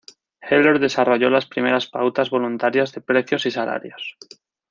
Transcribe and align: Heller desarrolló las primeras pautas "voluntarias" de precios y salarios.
Heller 0.41 0.79
desarrolló 0.79 1.29
las 1.29 1.45
primeras 1.45 1.85
pautas 1.85 2.31
"voluntarias" 2.31 2.91
de 2.91 3.01
precios 3.01 3.45
y 3.45 3.51
salarios. 3.51 4.17